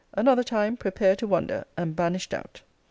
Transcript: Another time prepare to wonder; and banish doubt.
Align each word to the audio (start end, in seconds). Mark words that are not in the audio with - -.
Another 0.15 0.41
time 0.43 0.77
prepare 0.77 1.15
to 1.17 1.27
wonder; 1.27 1.63
and 1.77 1.95
banish 1.95 2.27
doubt. 2.27 2.63